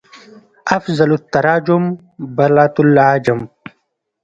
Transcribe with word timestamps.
افضل 0.77 1.09
التراجم 1.19 1.83
بالغت 2.35 2.75
العاجم 2.85 3.39